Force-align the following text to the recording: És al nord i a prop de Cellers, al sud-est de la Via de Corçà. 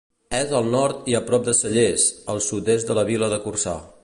És 0.37 0.53
al 0.59 0.69
nord 0.75 1.11
i 1.13 1.15
a 1.19 1.21
prop 1.29 1.45
de 1.49 1.55
Cellers, 1.59 2.09
al 2.35 2.45
sud-est 2.49 2.91
de 2.93 3.01
la 3.03 3.09
Via 3.15 3.35
de 3.37 3.45
Corçà. 3.49 3.81